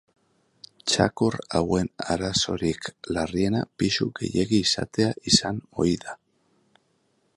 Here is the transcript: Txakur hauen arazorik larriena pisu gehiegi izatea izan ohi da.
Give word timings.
Txakur 0.91 1.35
hauen 1.59 1.89
arazorik 2.15 2.89
larriena 3.17 3.61
pisu 3.83 4.09
gehiegi 4.21 4.63
izatea 4.71 5.13
izan 5.33 5.61
ohi 5.85 5.95
da. 6.07 6.19